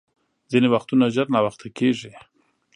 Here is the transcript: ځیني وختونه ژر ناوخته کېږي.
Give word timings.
ځیني 0.51 0.67
وختونه 0.73 1.05
ژر 1.13 1.27
ناوخته 1.35 1.67
کېږي. 1.77 2.11